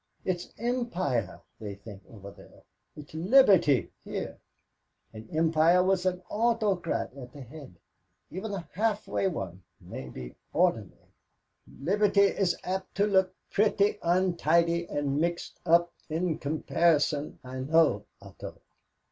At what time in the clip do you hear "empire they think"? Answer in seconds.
0.57-2.03